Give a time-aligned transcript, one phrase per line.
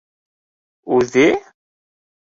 [0.97, 1.27] Үҙе?!